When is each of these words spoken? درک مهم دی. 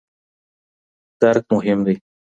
درک 1.21 1.45
مهم 1.53 1.79
دی. 1.85 1.95